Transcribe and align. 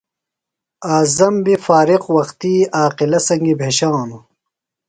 اعظم 0.95 1.33
بیۡ 1.43 1.57
فارغ 1.65 2.01
وختیۡ 2.15 2.59
عاقلہ 2.79 3.19
سنگیۡ 3.27 3.57
بھیشانوۡ۔ 3.59 4.23